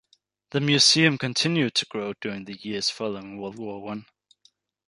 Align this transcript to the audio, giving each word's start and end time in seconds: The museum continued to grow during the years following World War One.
The 0.49 0.59
museum 0.59 1.19
continued 1.19 1.75
to 1.75 1.85
grow 1.85 2.13
during 2.19 2.45
the 2.45 2.55
years 2.57 2.89
following 2.89 3.39
World 3.39 3.59
War 3.59 3.83
One. 3.83 4.07